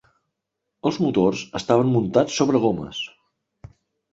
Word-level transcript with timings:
Els 0.91 0.95
motors 1.07 1.43
estaven 1.59 1.91
muntats 1.97 2.41
sobre 2.41 2.63
gomes. 2.65 3.03